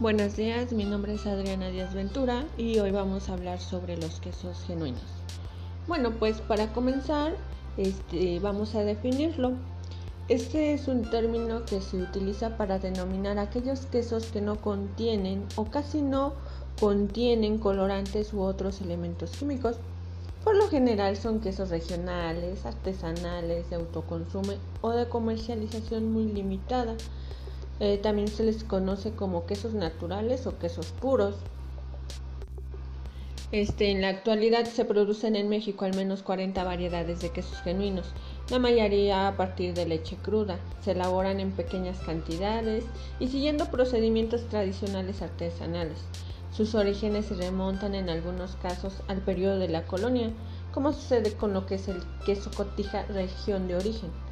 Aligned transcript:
Buenos 0.00 0.36
días, 0.36 0.72
mi 0.72 0.84
nombre 0.84 1.14
es 1.14 1.26
Adriana 1.26 1.70
Díaz 1.70 1.92
Ventura 1.92 2.44
y 2.56 2.78
hoy 2.78 2.92
vamos 2.92 3.28
a 3.28 3.32
hablar 3.32 3.58
sobre 3.58 3.96
los 3.96 4.20
quesos 4.20 4.62
genuinos. 4.64 5.02
Bueno, 5.88 6.12
pues 6.12 6.40
para 6.40 6.72
comenzar, 6.72 7.34
este, 7.76 8.38
vamos 8.38 8.76
a 8.76 8.84
definirlo. 8.84 9.54
Este 10.28 10.72
es 10.72 10.86
un 10.86 11.10
término 11.10 11.64
que 11.64 11.80
se 11.80 11.96
utiliza 11.96 12.56
para 12.56 12.78
denominar 12.78 13.40
aquellos 13.40 13.86
quesos 13.86 14.26
que 14.26 14.40
no 14.40 14.60
contienen 14.60 15.44
o 15.56 15.64
casi 15.64 16.00
no 16.00 16.34
contienen 16.78 17.58
colorantes 17.58 18.32
u 18.32 18.42
otros 18.42 18.80
elementos 18.80 19.32
químicos. 19.32 19.78
Por 20.44 20.54
lo 20.54 20.68
general 20.68 21.16
son 21.16 21.40
quesos 21.40 21.70
regionales, 21.70 22.64
artesanales, 22.64 23.68
de 23.68 23.74
autoconsumo 23.74 24.52
o 24.80 24.90
de 24.90 25.08
comercialización 25.08 26.12
muy 26.12 26.26
limitada 26.26 26.94
eh, 27.80 27.98
también 27.98 28.28
se 28.28 28.44
les 28.44 28.64
conoce 28.64 29.12
como 29.12 29.46
quesos 29.46 29.74
naturales 29.74 30.46
o 30.46 30.58
quesos 30.58 30.88
puros. 31.00 31.36
Este, 33.50 33.90
en 33.90 34.02
la 34.02 34.08
actualidad 34.08 34.66
se 34.66 34.84
producen 34.84 35.34
en 35.34 35.48
México 35.48 35.86
al 35.86 35.94
menos 35.94 36.22
40 36.22 36.62
variedades 36.64 37.20
de 37.20 37.30
quesos 37.30 37.62
genuinos, 37.62 38.12
la 38.50 38.58
mayoría 38.58 39.26
a 39.26 39.36
partir 39.36 39.72
de 39.72 39.86
leche 39.86 40.16
cruda. 40.16 40.58
Se 40.84 40.90
elaboran 40.90 41.40
en 41.40 41.52
pequeñas 41.52 41.98
cantidades 42.00 42.84
y 43.20 43.28
siguiendo 43.28 43.70
procedimientos 43.70 44.46
tradicionales 44.48 45.22
artesanales. 45.22 45.98
Sus 46.52 46.74
orígenes 46.74 47.26
se 47.26 47.36
remontan 47.36 47.94
en 47.94 48.10
algunos 48.10 48.56
casos 48.56 48.94
al 49.06 49.18
periodo 49.18 49.58
de 49.58 49.68
la 49.68 49.84
colonia, 49.84 50.30
como 50.72 50.92
sucede 50.92 51.32
con 51.32 51.54
lo 51.54 51.64
que 51.66 51.76
es 51.76 51.88
el 51.88 52.02
queso 52.26 52.50
cotija 52.54 53.04
región 53.04 53.68
de 53.68 53.76
origen. 53.76 54.27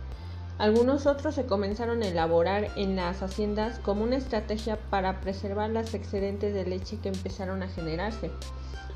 Algunos 0.58 1.04
otros 1.04 1.34
se 1.34 1.44
comenzaron 1.44 2.02
a 2.02 2.08
elaborar 2.08 2.70
en 2.76 2.96
las 2.96 3.22
haciendas 3.22 3.78
como 3.80 4.04
una 4.04 4.16
estrategia 4.16 4.78
para 4.88 5.20
preservar 5.20 5.68
las 5.68 5.92
excedentes 5.92 6.54
de 6.54 6.64
leche 6.64 6.98
que 7.02 7.10
empezaron 7.10 7.62
a 7.62 7.68
generarse. 7.68 8.30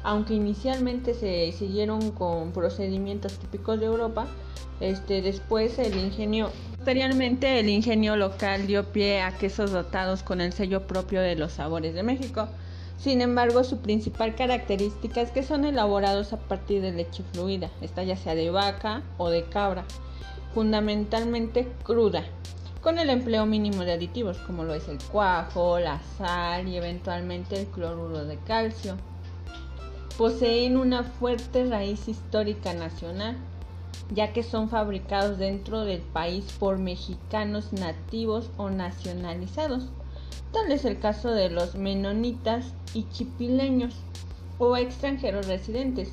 Aunque 0.02 0.32
inicialmente 0.32 1.12
se 1.12 1.52
siguieron 1.52 2.12
con 2.12 2.52
procedimientos 2.52 3.38
típicos 3.38 3.78
de 3.78 3.86
Europa, 3.86 4.26
este, 4.80 5.20
después 5.20 5.78
el 5.78 5.98
ingenio, 5.98 6.50
posteriormente 6.76 7.60
el 7.60 7.68
ingenio 7.68 8.16
local 8.16 8.66
dio 8.66 8.90
pie 8.90 9.20
a 9.20 9.36
quesos 9.36 9.70
dotados 9.70 10.22
con 10.22 10.40
el 10.40 10.54
sello 10.54 10.86
propio 10.86 11.20
de 11.20 11.36
los 11.36 11.52
sabores 11.52 11.94
de 11.94 12.02
México. 12.02 12.48
Sin 12.96 13.20
embargo, 13.20 13.64
su 13.64 13.80
principal 13.80 14.34
característica 14.34 15.20
es 15.20 15.30
que 15.30 15.42
son 15.42 15.66
elaborados 15.66 16.32
a 16.32 16.38
partir 16.38 16.80
de 16.80 16.92
leche 16.92 17.22
fluida, 17.34 17.70
esta 17.82 18.02
ya 18.02 18.16
sea 18.16 18.34
de 18.34 18.50
vaca 18.50 19.02
o 19.18 19.28
de 19.28 19.44
cabra 19.44 19.84
fundamentalmente 20.54 21.72
cruda, 21.82 22.24
con 22.80 22.98
el 22.98 23.10
empleo 23.10 23.46
mínimo 23.46 23.84
de 23.84 23.92
aditivos 23.92 24.38
como 24.38 24.64
lo 24.64 24.74
es 24.74 24.88
el 24.88 24.98
cuajo, 25.12 25.78
la 25.78 26.00
sal 26.16 26.66
y 26.68 26.76
eventualmente 26.76 27.60
el 27.60 27.66
cloruro 27.66 28.24
de 28.24 28.38
calcio. 28.38 28.96
Poseen 30.16 30.76
una 30.76 31.04
fuerte 31.04 31.64
raíz 31.64 32.08
histórica 32.08 32.74
nacional, 32.74 33.36
ya 34.12 34.32
que 34.32 34.42
son 34.42 34.68
fabricados 34.68 35.38
dentro 35.38 35.84
del 35.84 36.00
país 36.00 36.44
por 36.58 36.78
mexicanos 36.78 37.72
nativos 37.72 38.50
o 38.56 38.70
nacionalizados. 38.70 39.88
Tal 40.52 40.72
es 40.72 40.84
el 40.84 40.98
caso 40.98 41.30
de 41.30 41.48
los 41.48 41.74
menonitas 41.76 42.74
y 42.92 43.08
chipileños 43.10 43.94
o 44.58 44.76
extranjeros 44.76 45.46
residentes, 45.46 46.12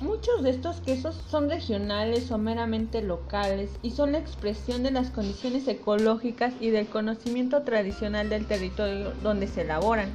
Muchos 0.00 0.42
de 0.42 0.48
estos 0.48 0.80
quesos 0.80 1.14
son 1.28 1.50
regionales 1.50 2.30
o 2.30 2.38
meramente 2.38 3.02
locales 3.02 3.70
y 3.82 3.90
son 3.90 4.12
la 4.12 4.18
expresión 4.18 4.82
de 4.82 4.90
las 4.90 5.10
condiciones 5.10 5.68
ecológicas 5.68 6.54
y 6.58 6.70
del 6.70 6.86
conocimiento 6.86 7.62
tradicional 7.64 8.30
del 8.30 8.46
territorio 8.46 9.12
donde 9.22 9.46
se 9.46 9.60
elaboran. 9.60 10.08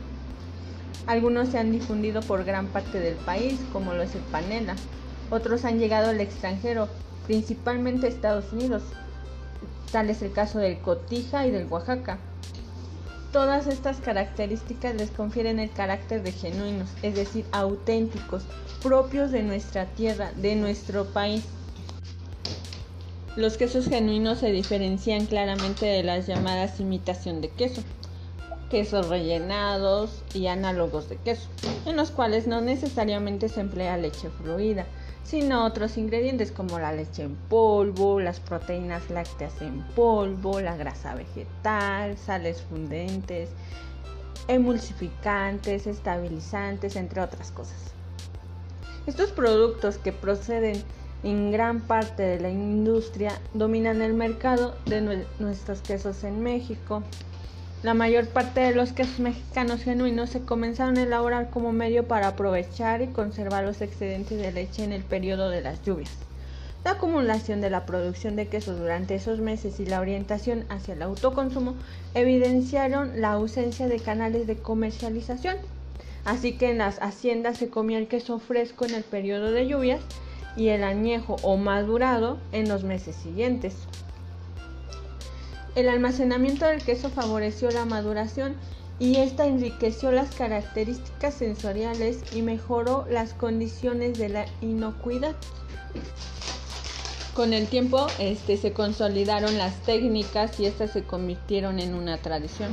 Algunos 1.06 1.50
se 1.50 1.60
han 1.60 1.72
difundido 1.72 2.22
por 2.22 2.46
gran 2.46 2.66
parte 2.68 3.00
del 3.00 3.14
país, 3.14 3.60
como 3.72 3.94
lo 3.94 4.02
es 4.02 4.16
el 4.16 4.24
panela. 4.24 4.76
Otros 5.30 5.66
han 5.66 5.78
llegado 5.78 6.10
al 6.10 6.20
extranjero, 6.20 6.88
principalmente 7.28 8.08
a 8.08 8.10
Estados 8.10 8.52
Unidos. 8.54 8.82
Tal 9.92 10.10
es 10.10 10.24
el 10.24 10.32
caso 10.32 10.58
del 10.58 10.80
cotija 10.80 11.46
y 11.46 11.52
del 11.52 11.68
Oaxaca. 11.68 12.18
Todas 13.36 13.68
estas 13.68 13.98
características 13.98 14.96
les 14.96 15.12
confieren 15.12 15.60
el 15.60 15.70
carácter 15.70 16.24
de 16.24 16.32
genuinos, 16.32 16.88
es 17.02 17.16
decir, 17.16 17.44
auténticos, 17.52 18.44
propios 18.82 19.30
de 19.34 19.44
nuestra 19.44 19.88
tierra, 19.88 20.32
de 20.38 20.56
nuestro 20.56 21.04
país. 21.12 21.44
Los 23.36 23.58
quesos 23.58 23.90
genuinos 23.90 24.40
se 24.40 24.52
diferencian 24.52 25.26
claramente 25.26 25.86
de 25.86 26.02
las 26.02 26.28
llamadas 26.28 26.80
imitación 26.80 27.42
de 27.42 27.50
queso, 27.50 27.84
quesos 28.70 29.10
rellenados 29.10 30.24
y 30.34 30.48
análogos 30.48 31.10
de 31.10 31.18
queso, 31.18 31.50
en 31.86 31.98
los 31.98 32.12
cuales 32.12 32.48
no 32.48 32.62
necesariamente 32.62 33.50
se 33.50 33.60
emplea 33.60 33.98
leche 33.98 34.30
fluida, 34.30 34.86
sino 35.26 35.66
otros 35.66 35.98
ingredientes 35.98 36.52
como 36.52 36.78
la 36.80 36.94
leche 36.94 37.24
en 37.24 37.36
polvo, 37.36 38.20
las 38.20 38.40
proteínas 38.40 39.10
lácteas 39.10 39.60
en 39.62 39.82
polvo, 39.96 40.62
la 40.62 40.78
grasa 40.78 41.16
vegetal, 41.16 42.16
sales 42.18 42.62
fundentes, 42.62 43.50
emulsificantes, 44.48 45.88
estabilizantes, 45.88 46.96
entre 46.96 47.22
otras 47.22 47.52
cosas. 47.52 47.92
Estos 49.08 49.32
productos 49.32 49.98
que 49.98 50.12
proceden 50.12 50.84
en 51.24 51.52
gran 51.52 51.82
parte 51.82 52.22
de 52.22 52.40
la 52.40 52.50
industria 52.50 53.40
dominan 53.56 54.04
el 54.04 54.14
mercado 54.14 54.76
de 54.86 55.26
nuestros 55.40 55.82
quesos 55.82 56.24
en 56.24 56.44
México, 56.44 57.02
la 57.86 57.94
mayor 57.94 58.26
parte 58.26 58.62
de 58.62 58.74
los 58.74 58.94
quesos 58.94 59.20
mexicanos 59.20 59.84
genuinos 59.84 60.32
se 60.32 60.42
comenzaron 60.42 60.98
a 60.98 61.04
elaborar 61.04 61.52
como 61.52 61.72
medio 61.72 62.08
para 62.08 62.30
aprovechar 62.30 63.04
y 63.04 63.08
conservar 63.10 63.64
los 63.64 63.80
excedentes 63.80 64.40
de 64.40 64.52
leche 64.52 64.84
en 64.84 64.92
el 64.92 65.04
periodo 65.04 65.52
de 65.52 65.62
las 65.62 65.84
lluvias. 65.84 66.10
La 66.84 66.94
acumulación 66.94 67.62
de 67.62 67.70
la 67.70 67.86
producción 67.86 68.36
de 68.36 68.48
quesos 68.48 68.80
durante 68.80 69.14
esos 69.14 69.38
meses 69.38 69.80
y 69.80 69.86
la 69.86 70.00
orientación 70.00 70.66
hacia 70.70 70.96
el 70.96 71.04
autoconsumo 71.04 71.76
evidenciaron 72.16 73.22
la 73.22 73.34
ausencia 73.34 73.88
de 73.88 74.00
canales 74.00 74.48
de 74.48 74.56
comercialización. 74.58 75.58
Así 76.26 76.58
que 76.58 76.72
en 76.72 76.80
las 76.80 76.98
haciendas 77.04 77.60
se 77.60 77.70
comía 77.70 78.00
el 78.00 78.08
queso 78.08 78.40
fresco 78.40 78.86
en 78.86 78.96
el 78.96 79.04
periodo 79.04 79.52
de 79.52 79.68
lluvias 79.68 80.02
y 80.58 80.70
el 80.70 80.84
añejo 80.84 81.36
o 81.44 81.56
madurado 81.56 82.40
en 82.52 82.68
los 82.68 82.84
meses 82.84 83.16
siguientes. 83.16 83.76
El 85.76 85.90
almacenamiento 85.90 86.66
del 86.66 86.82
queso 86.82 87.10
favoreció 87.10 87.70
la 87.70 87.84
maduración 87.84 88.56
y 88.98 89.18
esta 89.18 89.46
enriqueció 89.46 90.10
las 90.14 90.34
características 90.34 91.34
sensoriales 91.34 92.24
y 92.34 92.42
mejoró 92.42 93.06
las 93.10 93.34
condiciones 93.34 94.18
de 94.18 94.30
la 94.30 94.46
inocuidad. 94.62 95.36
Con 97.34 97.52
el 97.52 97.68
tiempo 97.68 98.08
este, 98.20 98.56
se 98.56 98.72
consolidaron 98.72 99.58
las 99.58 99.76
técnicas 99.82 100.58
y 100.62 100.66
estas 100.66 100.92
se 100.92 101.04
convirtieron 101.04 101.80
en 101.80 101.94
una 101.94 102.18
tradición. 102.20 102.72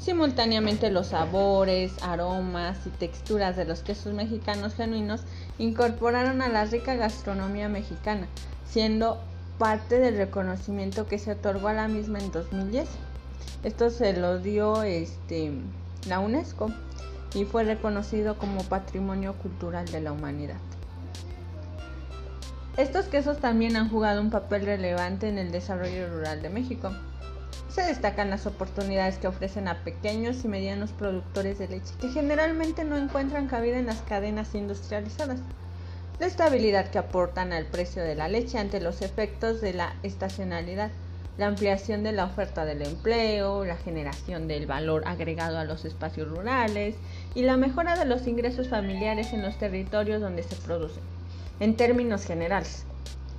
Simultáneamente 0.00 0.90
los 0.90 1.08
sabores, 1.08 1.92
aromas 2.02 2.78
y 2.86 2.90
texturas 2.90 3.56
de 3.56 3.66
los 3.66 3.82
quesos 3.82 4.14
mexicanos 4.14 4.74
genuinos 4.74 5.20
incorporaron 5.58 6.42
a 6.42 6.48
la 6.48 6.64
rica 6.64 6.96
gastronomía 6.96 7.68
mexicana, 7.68 8.26
siendo 8.68 9.20
parte 9.60 9.98
del 9.98 10.16
reconocimiento 10.16 11.06
que 11.06 11.18
se 11.18 11.32
otorgó 11.32 11.68
a 11.68 11.74
la 11.74 11.86
misma 11.86 12.18
en 12.18 12.32
2010. 12.32 12.88
Esto 13.62 13.90
se 13.90 14.14
lo 14.14 14.38
dio 14.38 14.82
este, 14.82 15.52
la 16.08 16.18
UNESCO 16.18 16.70
y 17.34 17.44
fue 17.44 17.64
reconocido 17.64 18.38
como 18.38 18.64
Patrimonio 18.64 19.34
Cultural 19.34 19.84
de 19.84 20.00
la 20.00 20.12
Humanidad. 20.12 20.56
Estos 22.78 23.04
quesos 23.04 23.38
también 23.38 23.76
han 23.76 23.90
jugado 23.90 24.22
un 24.22 24.30
papel 24.30 24.64
relevante 24.64 25.28
en 25.28 25.36
el 25.36 25.52
desarrollo 25.52 26.08
rural 26.08 26.40
de 26.40 26.48
México. 26.48 26.90
Se 27.68 27.82
destacan 27.82 28.30
las 28.30 28.46
oportunidades 28.46 29.18
que 29.18 29.28
ofrecen 29.28 29.68
a 29.68 29.84
pequeños 29.84 30.42
y 30.42 30.48
medianos 30.48 30.92
productores 30.92 31.58
de 31.58 31.68
leche 31.68 31.92
que 32.00 32.08
generalmente 32.08 32.84
no 32.84 32.96
encuentran 32.96 33.46
cabida 33.46 33.78
en 33.78 33.86
las 33.86 34.00
cadenas 34.00 34.54
industrializadas 34.54 35.40
la 36.20 36.26
estabilidad 36.26 36.90
que 36.90 36.98
aportan 36.98 37.54
al 37.54 37.64
precio 37.64 38.02
de 38.02 38.14
la 38.14 38.28
leche 38.28 38.58
ante 38.58 38.78
los 38.78 39.00
efectos 39.00 39.62
de 39.62 39.72
la 39.72 39.94
estacionalidad, 40.02 40.90
la 41.38 41.46
ampliación 41.46 42.02
de 42.02 42.12
la 42.12 42.26
oferta 42.26 42.66
del 42.66 42.82
empleo, 42.82 43.64
la 43.64 43.78
generación 43.78 44.46
del 44.46 44.66
valor 44.66 45.02
agregado 45.06 45.56
a 45.56 45.64
los 45.64 45.86
espacios 45.86 46.28
rurales 46.28 46.94
y 47.34 47.40
la 47.40 47.56
mejora 47.56 47.98
de 47.98 48.04
los 48.04 48.26
ingresos 48.26 48.68
familiares 48.68 49.32
en 49.32 49.40
los 49.40 49.56
territorios 49.56 50.20
donde 50.20 50.42
se 50.42 50.56
producen. 50.56 51.02
En 51.58 51.74
términos 51.74 52.26
generales, 52.26 52.84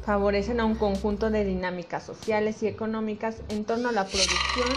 favorecen 0.04 0.60
a 0.60 0.66
un 0.66 0.74
conjunto 0.74 1.30
de 1.30 1.46
dinámicas 1.46 2.02
sociales 2.02 2.64
y 2.64 2.68
económicas 2.68 3.44
en 3.50 3.64
torno 3.64 3.90
a 3.90 3.92
la 3.92 4.06
producción 4.06 4.70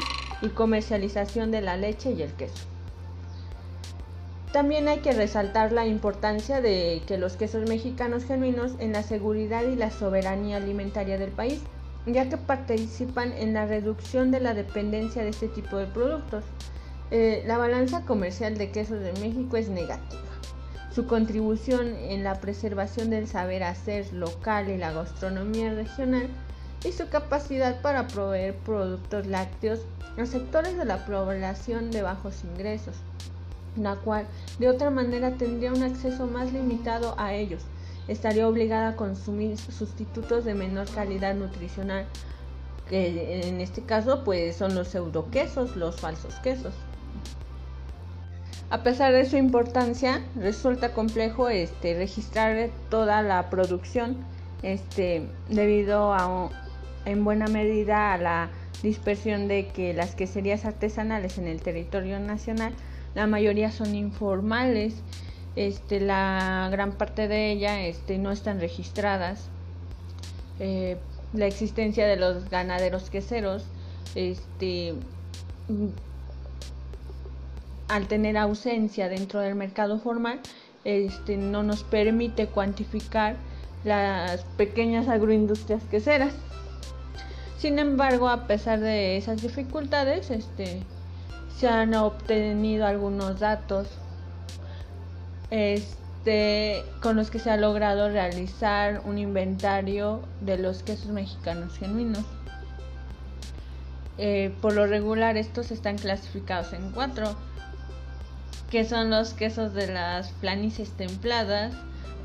y 0.42 0.50
comercialización 0.50 1.50
de 1.50 1.62
la 1.62 1.78
leche 1.78 2.12
y 2.12 2.20
el 2.20 2.34
queso. 2.34 2.73
También 4.54 4.86
hay 4.86 5.00
que 5.00 5.12
resaltar 5.12 5.72
la 5.72 5.84
importancia 5.84 6.60
de 6.60 7.02
que 7.08 7.18
los 7.18 7.36
quesos 7.36 7.68
mexicanos 7.68 8.24
genuinos 8.24 8.76
en 8.78 8.92
la 8.92 9.02
seguridad 9.02 9.64
y 9.64 9.74
la 9.74 9.90
soberanía 9.90 10.58
alimentaria 10.58 11.18
del 11.18 11.32
país, 11.32 11.60
ya 12.06 12.28
que 12.28 12.36
participan 12.36 13.32
en 13.32 13.52
la 13.52 13.66
reducción 13.66 14.30
de 14.30 14.38
la 14.38 14.54
dependencia 14.54 15.24
de 15.24 15.30
este 15.30 15.48
tipo 15.48 15.76
de 15.76 15.88
productos. 15.88 16.44
Eh, 17.10 17.42
la 17.48 17.58
balanza 17.58 18.02
comercial 18.02 18.56
de 18.56 18.70
quesos 18.70 19.00
de 19.00 19.12
México 19.14 19.56
es 19.56 19.70
negativa. 19.70 20.22
Su 20.94 21.08
contribución 21.08 21.88
en 21.88 22.22
la 22.22 22.40
preservación 22.40 23.10
del 23.10 23.26
saber 23.26 23.64
hacer 23.64 24.12
local 24.12 24.70
y 24.70 24.78
la 24.78 24.92
gastronomía 24.92 25.74
regional 25.74 26.28
y 26.84 26.92
su 26.92 27.08
capacidad 27.08 27.82
para 27.82 28.06
proveer 28.06 28.54
productos 28.58 29.26
lácteos 29.26 29.80
a 30.16 30.24
sectores 30.26 30.76
de 30.76 30.84
la 30.84 31.04
población 31.06 31.90
de 31.90 32.02
bajos 32.02 32.44
ingresos, 32.44 32.94
la 33.76 33.96
cual 33.96 34.26
de 34.58 34.68
otra 34.68 34.90
manera 34.90 35.32
tendría 35.32 35.72
un 35.72 35.82
acceso 35.82 36.26
más 36.26 36.52
limitado 36.52 37.14
a 37.18 37.34
ellos. 37.34 37.62
Estaría 38.08 38.48
obligada 38.48 38.90
a 38.90 38.96
consumir 38.96 39.56
sustitutos 39.56 40.44
de 40.44 40.54
menor 40.54 40.88
calidad 40.90 41.34
nutricional, 41.34 42.06
que 42.88 43.48
en 43.48 43.60
este 43.60 43.82
caso 43.82 44.24
pues 44.24 44.56
son 44.56 44.74
los 44.74 44.88
pseudoquesos, 44.88 45.76
los 45.76 46.00
falsos 46.00 46.34
quesos. 46.36 46.74
A 48.70 48.82
pesar 48.82 49.12
de 49.12 49.24
su 49.24 49.36
importancia, 49.36 50.22
resulta 50.36 50.92
complejo 50.92 51.48
este, 51.48 51.94
registrar 51.94 52.70
toda 52.90 53.22
la 53.22 53.48
producción 53.48 54.16
este, 54.62 55.28
debido 55.48 56.12
a, 56.12 56.50
en 57.04 57.24
buena 57.24 57.46
medida 57.46 58.12
a 58.12 58.18
la 58.18 58.50
dispersión 58.82 59.48
de 59.48 59.68
que 59.68 59.94
las 59.94 60.14
queserías 60.14 60.64
artesanales 60.64 61.38
en 61.38 61.46
el 61.46 61.62
territorio 61.62 62.18
nacional, 62.18 62.72
la 63.14 63.26
mayoría 63.26 63.70
son 63.70 63.94
informales, 63.94 64.94
este, 65.56 66.00
la 66.00 66.68
gran 66.70 66.92
parte 66.92 67.28
de 67.28 67.52
ellas 67.52 67.78
este, 67.82 68.18
no 68.18 68.32
están 68.32 68.60
registradas. 68.60 69.48
Eh, 70.60 70.96
la 71.32 71.46
existencia 71.46 72.06
de 72.06 72.16
los 72.16 72.48
ganaderos 72.48 73.10
queseros 73.10 73.64
este, 74.14 74.94
al 77.88 78.06
tener 78.06 78.36
ausencia 78.36 79.08
dentro 79.08 79.40
del 79.40 79.54
mercado 79.54 79.98
formal, 79.98 80.40
este, 80.84 81.36
no 81.36 81.62
nos 81.62 81.82
permite 81.82 82.46
cuantificar 82.46 83.36
las 83.84 84.44
pequeñas 84.56 85.08
agroindustrias 85.08 85.82
queseras. 85.84 86.32
Sin 87.58 87.78
embargo, 87.78 88.28
a 88.28 88.46
pesar 88.46 88.80
de 88.80 89.16
esas 89.16 89.40
dificultades, 89.42 90.30
este, 90.30 90.82
se 91.58 91.68
han 91.68 91.94
obtenido 91.94 92.86
algunos 92.86 93.40
datos 93.40 93.88
este, 95.50 96.84
con 97.00 97.16
los 97.16 97.30
que 97.30 97.38
se 97.38 97.50
ha 97.50 97.56
logrado 97.56 98.08
realizar 98.08 99.02
un 99.04 99.18
inventario 99.18 100.20
de 100.40 100.58
los 100.58 100.82
quesos 100.82 101.08
mexicanos 101.08 101.76
genuinos. 101.78 102.24
Eh, 104.18 104.54
por 104.60 104.74
lo 104.74 104.86
regular 104.86 105.36
estos 105.36 105.70
están 105.72 105.98
clasificados 105.98 106.72
en 106.72 106.92
cuatro 106.92 107.34
que 108.70 108.84
son 108.84 109.10
los 109.10 109.34
quesos 109.34 109.72
de 109.72 109.86
las 109.86 110.30
planicies 110.40 110.90
templadas, 110.90 111.72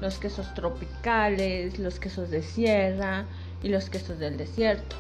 los 0.02 0.18
quesos 0.18 0.52
tropicales, 0.56 1.78
los 1.78 2.00
quesos 2.00 2.32
de 2.32 2.42
sierra 2.42 3.26
y 3.62 3.70
los 3.70 3.92
quesos 3.92 4.18
del 4.18 4.38
desierto. 4.38 4.96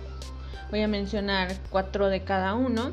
Voy 0.69 0.83
a 0.83 0.87
mencionar 0.87 1.55
cuatro 1.71 2.09
de 2.09 2.23
cada 2.23 2.53
uno. 2.53 2.91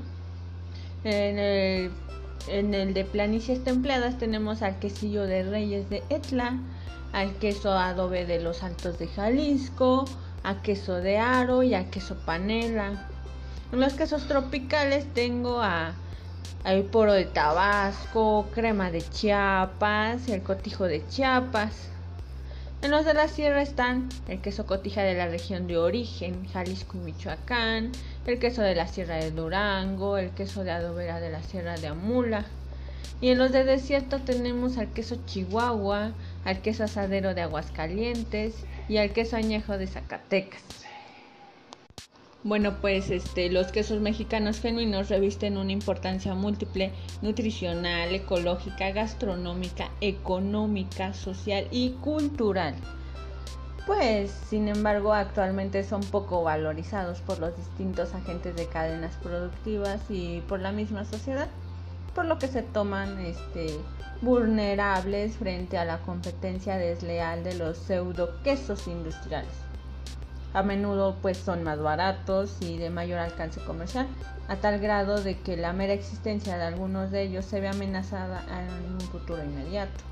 En 1.09 1.39
el, 1.39 2.95
de 2.95 3.05
planicies 3.05 3.63
templadas 3.63 4.19
tenemos 4.19 4.63
al 4.63 4.81
quesillo 4.81 5.23
de 5.23 5.45
Reyes 5.45 5.89
de 5.89 6.03
Etla, 6.09 6.59
al 7.13 7.33
queso 7.35 7.71
adobe 7.71 8.27
de 8.27 8.41
los 8.41 8.65
Altos 8.65 8.99
de 8.99 9.07
Jalisco, 9.07 10.05
a 10.43 10.63
queso 10.63 10.97
de 10.97 11.19
Aro 11.19 11.63
y 11.63 11.75
a 11.75 11.91
queso 11.93 12.17
panela. 12.27 13.09
En 13.71 13.79
los 13.79 13.95
quesos 13.95 14.27
tropicales 14.27 15.07
tengo 15.15 15.61
a 15.61 15.95
hay 16.65 16.83
poro 16.83 17.13
de 17.13 17.27
Tabasco, 17.27 18.49
crema 18.53 18.91
de 18.91 19.01
Chiapas, 19.01 20.27
el 20.27 20.43
cotijo 20.43 20.87
de 20.87 21.07
Chiapas. 21.07 21.89
En 22.83 22.91
los 22.91 23.07
de 23.07 23.15
la 23.15 23.27
sierra 23.27 23.63
están 23.63 24.09
el 24.29 24.41
queso 24.41 24.67
cotija 24.67 25.03
de 25.03 25.15
la 25.15 25.27
región 25.27 25.67
de 25.67 25.79
origen, 25.79 26.47
Jalisco 26.53 26.99
y 26.99 27.01
Michoacán, 27.01 27.91
el 28.27 28.39
queso 28.39 28.61
de 28.61 28.75
la 28.75 28.87
sierra 28.87 29.17
de 29.17 29.31
Durango, 29.31 30.19
el 30.19 30.31
queso 30.31 30.63
de 30.63 30.71
adobera 30.71 31.19
de 31.19 31.31
la 31.31 31.43
sierra 31.43 31.77
de 31.77 31.89
Amula. 31.89 32.45
Y 33.21 33.31
en 33.31 33.39
los 33.39 33.51
de 33.51 33.65
desierto 33.65 34.21
tenemos 34.21 34.77
al 34.77 34.93
queso 34.93 35.17
Chihuahua, 35.25 36.13
al 36.45 36.61
queso 36.61 36.85
asadero 36.85 37.35
de 37.35 37.41
Aguascalientes 37.41 38.55
y 38.89 38.99
al 38.99 39.11
queso 39.11 39.37
añejo 39.37 39.79
de 39.79 39.87
Zacatecas. 39.87 40.86
Bueno, 42.45 42.77
pues 42.81 43.11
este, 43.11 43.51
los 43.51 43.73
quesos 43.73 44.01
mexicanos 44.01 44.61
genuinos 44.61 45.09
revisten 45.09 45.57
una 45.57 45.73
importancia 45.73 46.35
múltiple, 46.35 46.93
nutricional, 47.21 48.15
ecológica, 48.15 48.93
gastronómica, 48.93 49.91
económica, 50.01 51.13
social 51.13 51.67
y 51.73 51.93
cultural. 52.03 52.75
Pues, 53.85 54.31
sin 54.31 54.69
embargo, 54.69 55.13
actualmente 55.13 55.83
son 55.83 56.03
poco 56.03 56.43
valorizados 56.43 57.21
por 57.21 57.41
los 57.41 57.57
distintos 57.57 58.15
agentes 58.15 58.55
de 58.55 58.67
cadenas 58.67 59.17
productivas 59.17 60.01
y 60.09 60.41
por 60.43 60.61
la 60.61 60.73
misma 60.73 61.05
sociedad, 61.05 61.49
por 62.15 62.27
lo 62.27 62.39
que 62.39 62.49
se 62.49 62.63
toman 62.63 63.19
este, 63.19 63.77
vulnerables 64.23 65.37
frente 65.37 65.79
a 65.79 65.85
la 65.85 65.99
competencia 65.99 66.77
desleal 66.77 67.43
de 67.43 67.55
los 67.55 67.77
pseudo 67.77 68.41
quesos 68.43 68.87
industriales 68.87 69.66
a 70.53 70.63
menudo 70.63 71.17
pues 71.21 71.37
son 71.37 71.63
más 71.63 71.81
baratos 71.81 72.57
y 72.61 72.79
de 72.79 72.91
mayor 72.91 73.19
alcance 73.19 73.61
comercial, 73.61 74.07
a 74.49 74.57
tal 74.57 74.79
grado 74.81 75.23
de 75.23 75.39
que 75.39 75.57
la 75.57 75.73
mera 75.73 75.93
existencia 75.93 76.57
de 76.57 76.65
algunos 76.65 77.11
de 77.11 77.23
ellos 77.23 77.45
se 77.45 77.61
ve 77.61 77.69
amenazada 77.69 78.45
en 78.49 78.95
un 78.95 79.01
futuro 79.01 79.43
inmediato. 79.43 80.05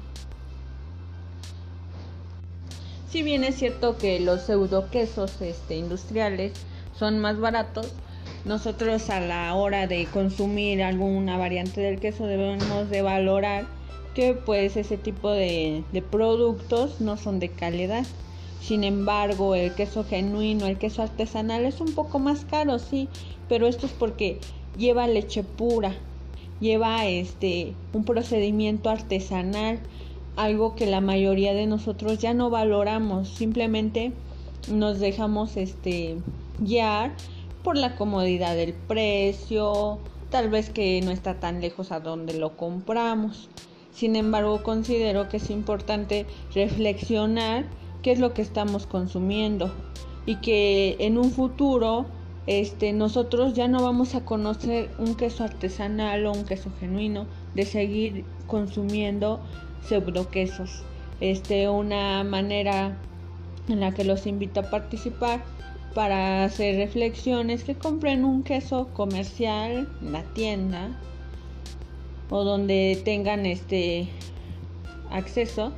Si 3.09 3.23
bien 3.23 3.45
es 3.45 3.57
cierto 3.57 3.97
que 3.97 4.19
los 4.19 4.43
pseudo 4.43 4.91
quesos 4.91 5.41
este, 5.41 5.77
industriales 5.77 6.53
son 6.99 7.21
más 7.21 7.39
baratos, 7.39 7.93
nosotros 8.45 9.09
a 9.09 9.21
la 9.21 9.55
hora 9.55 9.87
de 9.87 10.07
consumir 10.07 10.83
alguna 10.83 11.39
variante 11.39 11.81
del 11.81 12.01
queso 12.01 12.27
debemos 12.27 12.91
de 12.91 13.03
valorar 13.03 13.67
que 14.15 14.35
pues 14.35 14.77
ese 14.77 14.97
tipo 14.97 15.31
de 15.31 15.85
productos 16.11 17.01
no 17.01 17.17
son 17.17 17.39
de 17.41 17.51
calidad 17.51 18.05
sin 18.67 18.83
embargo, 18.83 19.55
el 19.55 19.75
queso 19.75 20.05
genuino, 20.05 20.65
el 20.65 20.79
queso 20.79 21.03
artesanal 21.03 21.67
es 21.67 21.83
un 21.83 21.93
poco 21.93 22.19
más 22.19 22.47
caro, 22.47 22.79
sí, 22.79 23.11
pero 23.47 23.67
esto 23.67 23.85
es 23.85 23.93
porque 23.93 24.39
lleva 24.79 25.07
leche 25.07 25.43
pura, 25.43 25.95
lleva 26.61 27.05
este 27.05 27.75
un 27.93 28.05
procedimiento 28.05 28.89
artesanal, 28.89 29.81
algo 30.37 30.77
que 30.77 30.87
la 30.87 31.03
mayoría 31.03 31.53
de 31.53 31.67
nosotros 31.67 32.21
ya 32.21 32.33
no 32.33 32.49
valoramos, 32.49 33.29
simplemente 33.29 34.13
nos 34.73 34.99
dejamos 34.99 35.59
este 35.59 36.17
guiar 36.59 37.13
por 37.63 37.77
la 37.77 37.97
comodidad 37.97 38.57
del 38.57 38.73
precio, 38.73 39.99
tal 40.31 40.49
vez 40.49 40.71
que 40.71 41.03
no 41.03 41.11
está 41.11 41.39
tan 41.39 41.61
lejos 41.61 41.93
a 41.93 42.01
donde 42.01 42.33
lo 42.33 42.57
compramos. 42.57 43.51
Sin 43.93 44.17
embargo, 44.17 44.63
considero 44.63 45.29
que 45.29 45.37
es 45.37 45.51
importante 45.51 46.25
reflexionar 46.55 47.67
qué 48.05 48.13
es 48.13 48.19
lo 48.21 48.35
que 48.35 48.43
estamos 48.43 48.87
consumiendo 48.87 49.73
y 50.27 50.37
que 50.37 50.97
en 51.01 51.17
un 51.17 51.31
futuro 51.31 52.05
este, 52.47 52.93
nosotros 52.93 53.55
ya 53.55 53.67
no 53.67 53.83
vamos 53.83 54.15
a 54.15 54.27
conocer 54.27 54.91
un 54.99 55.15
queso 55.15 55.43
artesanal 55.43 56.27
o 56.27 56.33
un 56.33 56.45
queso 56.45 56.71
genuino 56.79 57.27
de 57.55 57.65
seguir 57.65 58.27
consumiendo 58.47 59.41
pseudo 59.83 60.29
quesos. 60.31 60.83
Este, 61.21 61.67
una 61.71 62.23
manera 62.25 62.99
en 63.69 63.81
la 63.81 63.95
que 63.95 64.05
los 64.05 64.27
invito 64.27 64.61
a 64.61 64.65
participar 64.65 65.43
para 65.95 66.45
hacer 66.45 66.77
reflexiones 66.77 67.65
que 67.65 67.75
compren 67.75 68.27
un 68.27 68.43
queso 68.43 68.89
comercial 68.93 69.89
en 70.03 70.13
la 70.13 70.25
tienda 70.35 70.91
o 72.29 72.45
donde 72.45 73.01
tengan 73.03 73.47
este 73.47 74.09
acceso 75.11 75.73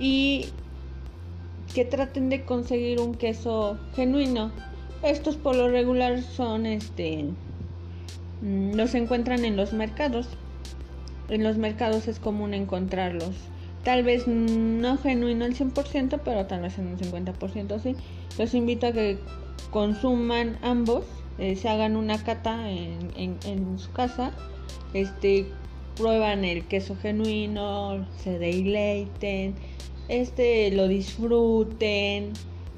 y 0.00 0.46
que 1.74 1.84
traten 1.84 2.28
de 2.28 2.44
conseguir 2.44 3.00
un 3.00 3.14
queso 3.14 3.78
genuino. 3.94 4.50
Estos 5.02 5.36
por 5.36 5.56
lo 5.56 5.68
regular 5.68 6.22
son 6.22 6.66
este 6.66 7.24
mm, 8.42 8.74
los 8.74 8.94
encuentran 8.94 9.44
en 9.44 9.56
los 9.56 9.72
mercados. 9.72 10.28
En 11.28 11.44
los 11.44 11.56
mercados 11.56 12.08
es 12.08 12.18
común 12.18 12.54
encontrarlos. 12.54 13.34
Tal 13.84 14.02
vez 14.02 14.26
no 14.26 14.98
genuino 14.98 15.44
al 15.44 15.54
100%, 15.54 16.20
pero 16.24 16.46
tal 16.46 16.60
vez 16.60 16.78
en 16.78 16.88
un 16.88 16.98
50% 16.98 17.80
sí. 17.80 17.96
Los 18.38 18.54
invito 18.54 18.88
a 18.88 18.92
que 18.92 19.18
consuman 19.70 20.58
ambos, 20.62 21.04
eh, 21.38 21.56
se 21.56 21.68
hagan 21.68 21.96
una 21.96 22.22
cata 22.22 22.70
en, 22.70 23.38
en, 23.44 23.78
su 23.78 23.90
casa, 23.92 24.32
este, 24.92 25.46
prueban 25.96 26.44
el 26.44 26.66
queso 26.66 26.96
genuino, 26.96 28.06
se 28.18 28.38
deleiten, 28.38 29.54
este 30.10 30.70
lo 30.72 30.88
disfruten, 30.88 32.32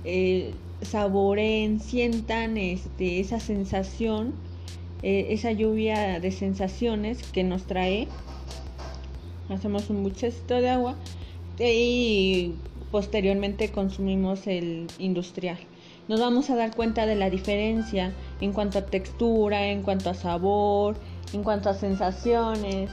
eh, 0.04 0.52
saboren, 0.82 1.80
sientan 1.80 2.56
este, 2.56 3.20
esa 3.20 3.40
sensación 3.40 4.34
eh, 5.02 5.28
esa 5.30 5.50
lluvia 5.50 6.20
de 6.20 6.30
sensaciones 6.30 7.24
que 7.32 7.42
nos 7.42 7.64
trae. 7.64 8.06
Hacemos 9.48 9.90
un 9.90 10.04
buchecito 10.04 10.54
de 10.60 10.70
agua 10.70 10.94
y 11.58 12.52
posteriormente 12.92 13.70
consumimos 13.70 14.46
el 14.46 14.86
industrial. 14.98 15.58
Nos 16.06 16.20
vamos 16.20 16.50
a 16.50 16.56
dar 16.56 16.76
cuenta 16.76 17.04
de 17.06 17.16
la 17.16 17.30
diferencia 17.30 18.12
en 18.40 18.52
cuanto 18.52 18.78
a 18.78 18.86
textura, 18.86 19.66
en 19.68 19.82
cuanto 19.82 20.10
a 20.10 20.14
sabor, 20.14 20.96
en 21.32 21.42
cuanto 21.42 21.68
a 21.68 21.74
sensaciones. 21.74 22.90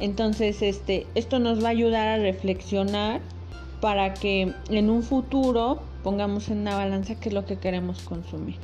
Entonces, 0.00 0.62
este, 0.62 1.06
esto 1.14 1.38
nos 1.38 1.62
va 1.62 1.68
a 1.68 1.72
ayudar 1.72 2.08
a 2.08 2.16
reflexionar 2.16 3.20
para 3.82 4.14
que 4.14 4.54
en 4.70 4.90
un 4.90 5.02
futuro 5.02 5.82
pongamos 6.04 6.48
en 6.50 6.58
una 6.58 6.76
balanza 6.76 7.16
qué 7.18 7.30
es 7.30 7.34
lo 7.34 7.44
que 7.44 7.58
queremos 7.58 8.00
consumir. 8.02 8.54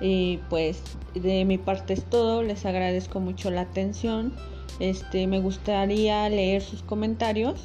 Y 0.00 0.38
pues 0.48 0.80
de 1.14 1.44
mi 1.44 1.58
parte 1.58 1.94
es 1.94 2.04
todo, 2.04 2.44
les 2.44 2.64
agradezco 2.64 3.18
mucho 3.18 3.50
la 3.50 3.62
atención. 3.62 4.32
Este, 4.78 5.26
me 5.26 5.40
gustaría 5.40 6.28
leer 6.28 6.62
sus 6.62 6.84
comentarios. 6.84 7.60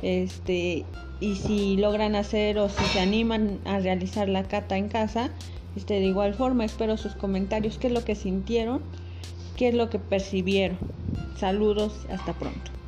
Este, 0.00 0.86
y 1.20 1.34
si 1.34 1.76
logran 1.76 2.16
hacer 2.16 2.58
o 2.58 2.70
si 2.70 2.84
se 2.84 3.00
animan 3.00 3.58
a 3.66 3.78
realizar 3.78 4.30
la 4.30 4.44
cata 4.44 4.78
en 4.78 4.88
casa, 4.88 5.28
este, 5.76 6.00
de 6.00 6.06
igual 6.06 6.32
forma 6.32 6.64
espero 6.64 6.96
sus 6.96 7.14
comentarios, 7.14 7.76
qué 7.76 7.88
es 7.88 7.92
lo 7.92 8.02
que 8.02 8.14
sintieron, 8.14 8.80
qué 9.58 9.68
es 9.68 9.74
lo 9.74 9.90
que 9.90 9.98
percibieron. 9.98 10.78
Saludos, 11.36 12.06
hasta 12.08 12.32
pronto. 12.32 12.81